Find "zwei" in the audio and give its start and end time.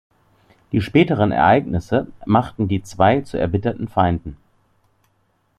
2.81-3.21